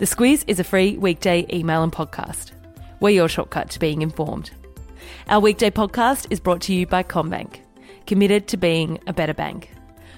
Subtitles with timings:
[0.00, 2.52] The Squiz is a free weekday email and podcast.
[3.00, 4.50] We're your shortcut to being informed.
[5.28, 7.60] Our weekday podcast is brought to you by CommBank,
[8.06, 9.68] committed to being a better bank.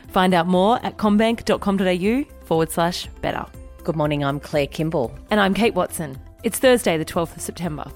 [0.06, 3.44] Find out more at commbank.com.au forward slash better.
[3.82, 5.18] Good morning, I'm Claire Kimball.
[5.32, 6.16] And I'm Kate Watson.
[6.44, 7.90] It's Thursday, the 12th of September.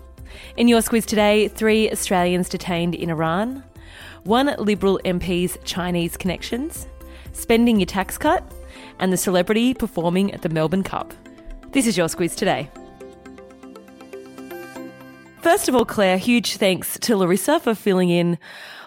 [0.56, 3.62] In your Squiz today, three Australians detained in Iran,
[4.24, 6.88] one Liberal MP's Chinese connections,
[7.32, 8.42] spending your tax cut,
[8.98, 11.14] and the celebrity performing at the Melbourne Cup.
[11.76, 12.70] This is your Squiz today.
[15.46, 18.36] First of all, Claire, huge thanks to Larissa for filling in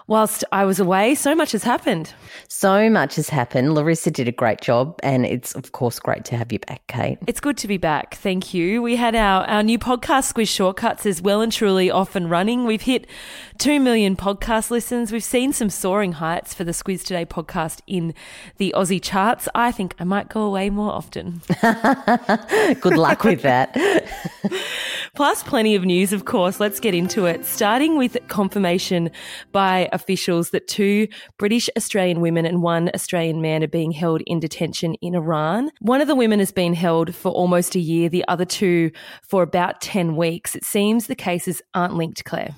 [0.06, 1.14] whilst I was away.
[1.14, 2.12] So much has happened.
[2.48, 3.74] So much has happened.
[3.74, 7.16] Larissa did a great job, and it's, of course, great to have you back, Kate.
[7.28, 8.16] It's good to be back.
[8.16, 8.82] Thank you.
[8.82, 12.66] We had our, our new podcast, Squiz Shortcuts, is well and truly off and running.
[12.66, 13.06] We've hit
[13.58, 15.12] 2 million podcast listens.
[15.12, 18.12] We've seen some soaring heights for the Squiz Today podcast in
[18.56, 19.48] the Aussie charts.
[19.54, 21.40] I think I might go away more often.
[22.80, 23.74] good luck with that.
[25.14, 26.60] Plus, plenty of news, of course.
[26.60, 27.44] Let's get into it.
[27.44, 29.10] Starting with confirmation
[29.52, 34.40] by officials that two British Australian women and one Australian man are being held in
[34.40, 35.70] detention in Iran.
[35.80, 38.90] One of the women has been held for almost a year, the other two
[39.22, 40.54] for about 10 weeks.
[40.54, 42.54] It seems the cases aren't linked, Claire.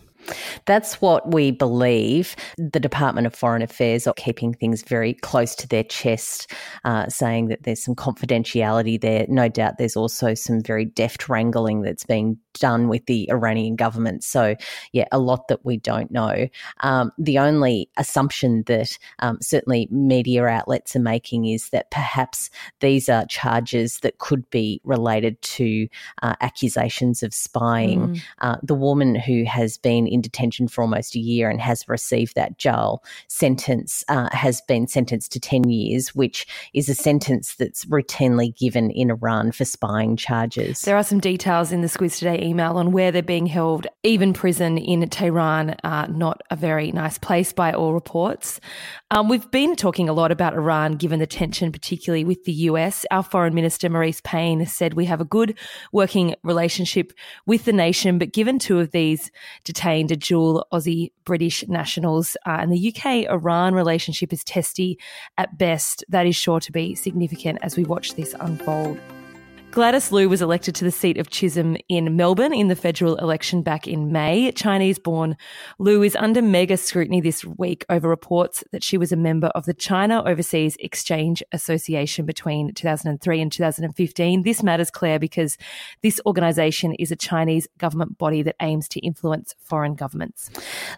[0.66, 2.36] That's what we believe.
[2.56, 6.50] The Department of Foreign Affairs are keeping things very close to their chest,
[6.84, 9.26] uh, saying that there's some confidentiality there.
[9.28, 14.24] No doubt there's also some very deft wrangling that's being done with the Iranian government.
[14.24, 14.56] So,
[14.92, 16.48] yeah, a lot that we don't know.
[16.80, 22.50] Um, the only assumption that um, certainly media outlets are making is that perhaps
[22.80, 25.88] these are charges that could be related to
[26.22, 28.00] uh, accusations of spying.
[28.00, 28.22] Mm.
[28.40, 32.34] Uh, the woman who has been in detention for almost a year and has received
[32.34, 37.84] that jail sentence uh, has been sentenced to 10 years, which is a sentence that's
[37.86, 40.82] routinely given in Iran for spying charges.
[40.82, 43.86] There are some details in the Squiz Today email on where they're being held.
[44.04, 48.60] Evin prison in Tehran, uh, not a very nice place by all reports.
[49.10, 53.04] Um, we've been talking a lot about Iran given the tension, particularly with the US.
[53.10, 55.58] Our Foreign Minister, Marise Payne, said we have a good
[55.92, 57.12] working relationship
[57.46, 59.30] with the nation, but given two of these
[59.64, 62.36] detained a dual Aussie British nationals.
[62.46, 64.98] Uh, and the UK Iran relationship is testy
[65.38, 66.04] at best.
[66.08, 68.98] That is sure to be significant as we watch this unfold.
[69.72, 73.62] Gladys Liu was elected to the seat of Chisholm in Melbourne in the federal election
[73.62, 74.52] back in May.
[74.52, 75.34] Chinese born
[75.78, 79.64] Liu is under mega scrutiny this week over reports that she was a member of
[79.64, 84.42] the China Overseas Exchange Association between 2003 and 2015.
[84.42, 85.56] This matters, Claire, because
[86.02, 90.50] this organisation is a Chinese government body that aims to influence foreign governments.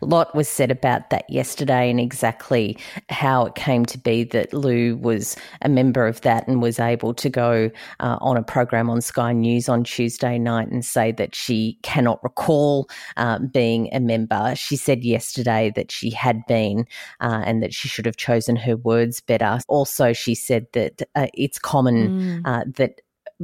[0.02, 2.76] A lot was said about that yesterday and exactly
[3.08, 7.14] how it came to be that Liu was a member of that and was able
[7.14, 7.70] to go
[8.00, 11.78] uh, on a program program on Sky News on Tuesday night and say that she
[11.82, 12.88] cannot recall
[13.18, 14.54] um, being a member.
[14.56, 16.86] She said yesterday that she had been
[17.20, 19.58] uh, and that she should have chosen her words better.
[19.68, 22.42] Also, she said that uh, it's common mm.
[22.46, 23.02] uh, that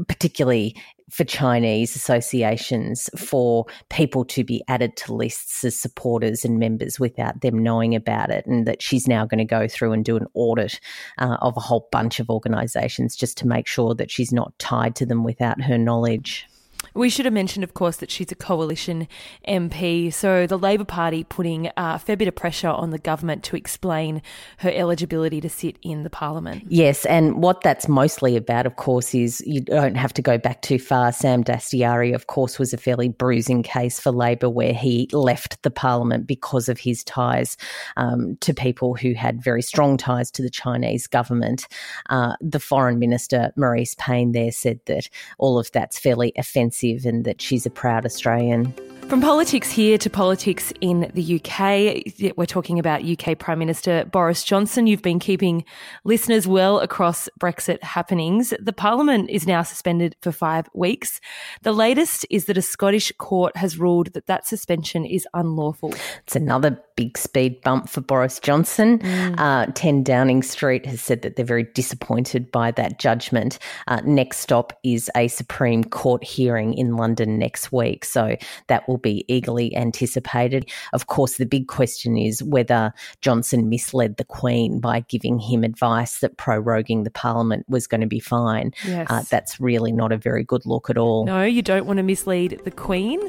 [0.09, 0.75] particularly
[1.11, 7.41] for Chinese associations for people to be added to lists as supporters and members without
[7.41, 10.27] them knowing about it, and that she's now going to go through and do an
[10.35, 10.81] audit
[11.19, 14.95] uh, of a whole bunch of organisations just to make sure that she's not tied
[14.97, 16.47] to them without her knowledge.
[16.95, 19.07] We should have mentioned, of course, that she's a coalition
[19.47, 20.13] MP.
[20.13, 23.57] So the Labor Party putting uh, a fair bit of pressure on the government to
[23.57, 24.23] explain
[24.59, 26.65] her eligibility to sit in the parliament.
[26.69, 30.63] Yes, and what that's mostly about, of course, is you don't have to go back
[30.63, 31.13] too far.
[31.13, 35.71] Sam Dastyari, of course, was a fairly bruising case for Labor where he left the
[35.71, 37.57] parliament because of his ties
[37.97, 41.69] um, to people who had very strong ties to the Chinese government.
[42.09, 45.09] Uh, the foreign minister, Marise Payne, there said that
[45.39, 48.75] all of that's fairly offensive and that she's a proud Australian.
[49.11, 54.45] From politics here to politics in the UK, we're talking about UK Prime Minister Boris
[54.45, 54.87] Johnson.
[54.87, 55.65] You've been keeping
[56.05, 58.55] listeners well across Brexit happenings.
[58.61, 61.21] The Parliament is now suspended for five weeks.
[61.63, 65.93] The latest is that a Scottish court has ruled that that suspension is unlawful.
[66.23, 69.01] It's another big speed bump for Boris Johnson.
[69.01, 69.41] Mm.
[69.41, 73.59] Uh, 10 Downing Street has said that they're very disappointed by that judgment.
[73.89, 78.05] Uh, next stop is a Supreme Court hearing in London next week.
[78.05, 78.37] So
[78.69, 80.71] that will be eagerly anticipated.
[80.93, 86.21] Of course, the big question is whether Johnson misled the Queen by giving him advice
[86.21, 88.73] that proroguing the Parliament was going to be fine.
[88.87, 89.07] Yes.
[89.11, 91.25] Uh, that's really not a very good look at all.
[91.27, 93.21] No, you don't want to mislead the Queen.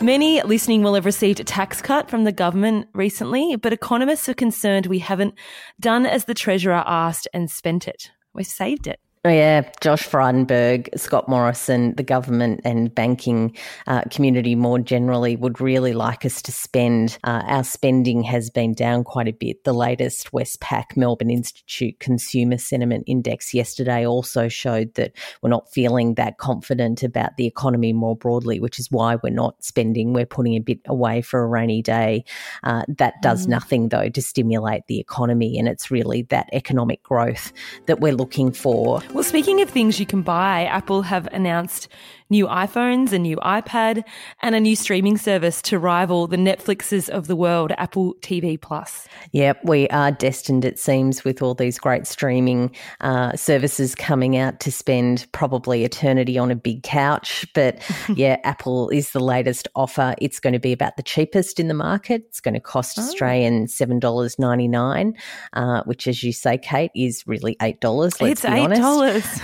[0.00, 4.34] Many listening will have received a tax cut from the government recently, but economists are
[4.34, 5.34] concerned we haven't
[5.80, 8.10] done as the Treasurer asked and spent it.
[8.34, 9.00] We've saved it.
[9.26, 13.56] Oh, yeah, Josh Frydenberg, Scott Morrison, the government and banking
[13.86, 17.16] uh, community more generally would really like us to spend.
[17.24, 19.64] Uh, our spending has been down quite a bit.
[19.64, 26.16] The latest Westpac Melbourne Institute Consumer Sentiment Index yesterday also showed that we're not feeling
[26.16, 30.12] that confident about the economy more broadly, which is why we're not spending.
[30.12, 32.26] We're putting a bit away for a rainy day.
[32.62, 33.52] Uh, that does mm.
[33.52, 35.58] nothing, though, to stimulate the economy.
[35.58, 37.54] And it's really that economic growth
[37.86, 39.00] that we're looking for.
[39.14, 41.86] Well, speaking of things you can buy, Apple have announced
[42.30, 44.02] new iPhones, a new iPad,
[44.42, 49.06] and a new streaming service to rival the Netflixes of the world, Apple TV Plus.
[49.32, 54.58] Yep, we are destined, it seems, with all these great streaming uh, services coming out
[54.60, 57.46] to spend probably eternity on a big couch.
[57.54, 57.80] But
[58.16, 60.14] yeah, Apple is the latest offer.
[60.18, 62.24] It's going to be about the cheapest in the market.
[62.28, 63.02] It's going to cost oh.
[63.02, 65.14] Australian seven dollars ninety nine,
[65.52, 68.14] uh, which, as you say, Kate, is really eight dollars.
[68.20, 68.70] It's eight
[69.04, 69.40] dollars.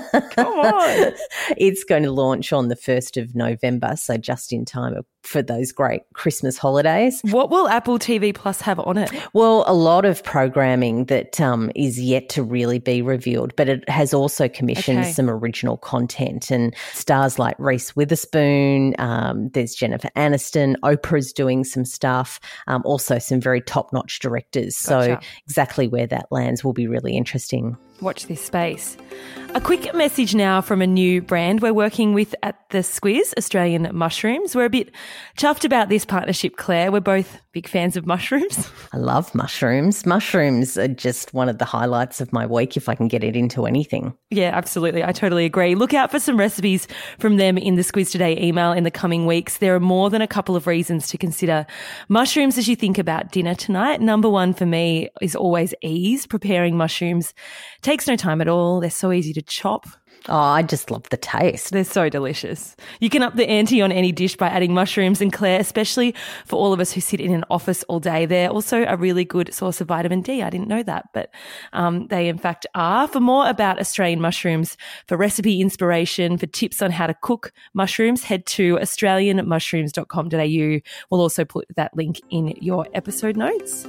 [0.32, 1.12] Come on.
[1.56, 4.94] It's going to launch on the 1st of November, so just in time
[5.26, 7.20] for those great Christmas holidays.
[7.24, 9.10] What will Apple TV Plus have on it?
[9.32, 13.88] Well, a lot of programming that um, is yet to really be revealed, but it
[13.88, 15.12] has also commissioned okay.
[15.12, 18.94] some original content and stars like Reese Witherspoon.
[18.98, 20.76] Um, there's Jennifer Aniston.
[20.84, 22.38] Oprah's doing some stuff.
[22.68, 24.80] Um, also, some very top notch directors.
[24.80, 25.20] Gotcha.
[25.20, 27.76] So, exactly where that lands will be really interesting.
[28.00, 28.96] Watch this space.
[29.54, 33.88] A quick message now from a new brand we're working with at the Squiz, Australian
[33.92, 34.54] Mushrooms.
[34.54, 34.92] We're a bit
[35.36, 36.92] chuffed about this partnership, Claire.
[36.92, 38.70] We're both big fans of mushrooms.
[38.92, 40.04] I love mushrooms.
[40.04, 43.34] Mushrooms are just one of the highlights of my week if I can get it
[43.34, 44.12] into anything.
[44.28, 45.02] Yeah, absolutely.
[45.02, 45.74] I totally agree.
[45.74, 46.86] Look out for some recipes
[47.18, 49.56] from them in the Squiz Today email in the coming weeks.
[49.56, 51.64] There are more than a couple of reasons to consider
[52.10, 54.02] mushrooms as you think about dinner tonight.
[54.02, 56.26] Number one for me is always ease.
[56.26, 57.32] Preparing mushrooms
[57.80, 58.80] takes no time at all.
[58.80, 59.86] They're so easy to chop.
[60.28, 61.70] Oh, I just love the taste.
[61.70, 62.74] They're so delicious.
[63.00, 66.56] You can up the ante on any dish by adding mushrooms and Claire, especially for
[66.56, 68.26] all of us who sit in an office all day.
[68.26, 70.42] They're also a really good source of vitamin D.
[70.42, 71.30] I didn't know that, but
[71.72, 73.06] um, they in fact are.
[73.06, 74.76] For more about Australian mushrooms,
[75.06, 80.80] for recipe inspiration, for tips on how to cook mushrooms, head to australianmushrooms.com.au.
[81.10, 83.86] We'll also put that link in your episode notes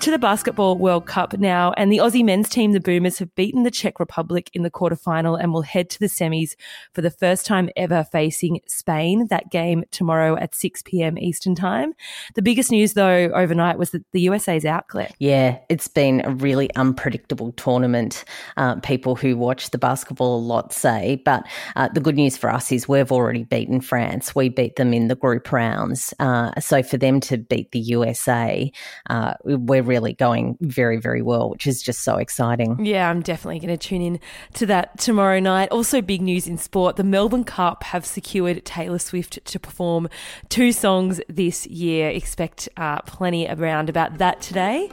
[0.00, 3.62] to the Basketball World Cup now, and the Aussie men's team, the Boomers, have beaten
[3.62, 6.56] the Czech Republic in the quarterfinal and will head to the semis
[6.92, 9.28] for the first time ever facing Spain.
[9.28, 11.18] That game tomorrow at 6 p.m.
[11.18, 11.92] Eastern Time.
[12.34, 15.10] The biggest news, though, overnight was that the USA's out, Claire.
[15.18, 18.24] Yeah, it's been a really unpredictable tournament.
[18.56, 21.46] Uh, people who watch the basketball a lot say, but
[21.76, 24.34] uh, the good news for us is we've already beaten France.
[24.34, 26.12] We beat them in the group rounds.
[26.18, 28.70] Uh, so for them to beat the USA,
[29.10, 29.34] uh,
[29.82, 32.84] we're really going very, very well, which is just so exciting.
[32.84, 34.20] Yeah, I'm definitely going to tune in
[34.54, 35.70] to that tomorrow night.
[35.70, 40.08] Also, big news in sport the Melbourne Cup have secured Taylor Swift to perform
[40.48, 42.10] two songs this year.
[42.10, 44.88] Expect uh, plenty around about that today.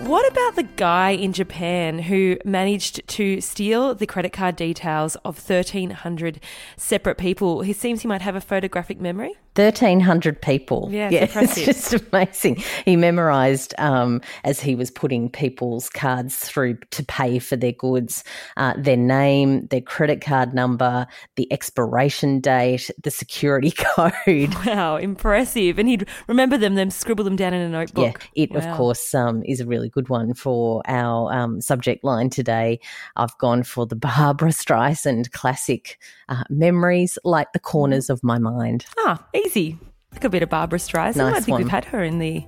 [0.00, 5.36] What about the guy in Japan who managed to steal the credit card details of
[5.36, 6.40] 1,300
[6.76, 7.62] separate people?
[7.62, 9.36] He seems he might have a photographic memory.
[9.54, 10.88] 1,300 people.
[10.90, 12.62] Yeah, it's, yeah, it's just amazing.
[12.84, 14.11] He memorized um,
[14.44, 18.24] as he was putting people's cards through to pay for their goods
[18.56, 21.06] uh, their name, their credit card number,
[21.36, 24.54] the expiration date, the security code.
[24.66, 25.78] Wow, impressive.
[25.78, 28.28] And he'd remember them, then scribble them down in a notebook.
[28.34, 28.58] Yeah, it, wow.
[28.58, 32.80] of course, um, is a really good one for our um, subject line today.
[33.16, 38.84] I've gone for the Barbra Streisand classic uh, memories like the corners of my mind.
[38.98, 39.78] Ah, easy.
[40.12, 41.16] Like a bit of Barbra Streisand.
[41.16, 41.62] Nice I think one.
[41.62, 42.44] we've had her in the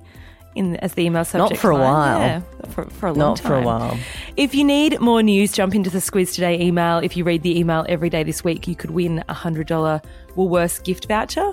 [0.55, 1.51] in as the email subject.
[1.51, 1.81] Not for line.
[1.81, 2.19] a while.
[2.19, 3.47] Yeah, for, for a long Not time.
[3.47, 3.97] for a while.
[4.37, 6.97] If you need more news, jump into the Squiz Today email.
[6.99, 10.03] If you read the email every day this week, you could win a $100
[10.35, 11.51] Woolworths gift voucher.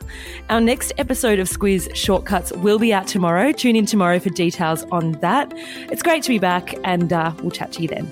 [0.49, 3.53] Our next episode of Squiz Shortcuts will be out tomorrow.
[3.53, 5.53] Tune in tomorrow for details on that.
[5.91, 8.11] It's great to be back, and uh, we'll chat to you then.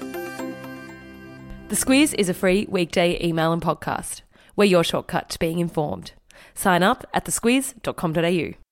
[1.68, 4.22] The Squiz is a free weekday email and podcast.
[4.56, 6.12] We're your shortcut to being informed.
[6.54, 8.69] Sign up at thesquiz.com.au.